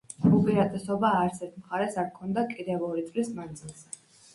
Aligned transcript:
უპირატესობა 0.37 1.11
არცერთ 1.19 1.53
მხარეს 1.61 2.01
არ 2.05 2.11
ჰქონდა 2.11 2.49
კიდევ 2.57 2.91
ორი 2.93 3.09
წლის 3.13 3.35
მანძილზე. 3.41 4.01